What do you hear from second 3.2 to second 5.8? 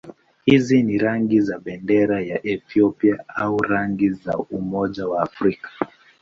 au rangi za Umoja wa Afrika.